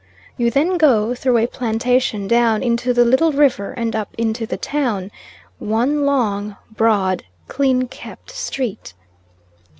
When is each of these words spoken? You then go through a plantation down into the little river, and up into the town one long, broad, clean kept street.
You 0.35 0.49
then 0.49 0.79
go 0.79 1.13
through 1.13 1.37
a 1.37 1.45
plantation 1.45 2.27
down 2.27 2.63
into 2.63 2.91
the 2.91 3.05
little 3.05 3.31
river, 3.33 3.69
and 3.69 3.95
up 3.95 4.09
into 4.17 4.47
the 4.47 4.57
town 4.57 5.11
one 5.59 6.07
long, 6.07 6.57
broad, 6.75 7.23
clean 7.47 7.87
kept 7.87 8.31
street. 8.31 8.95